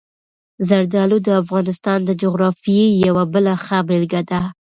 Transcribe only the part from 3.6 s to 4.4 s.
ښه بېلګه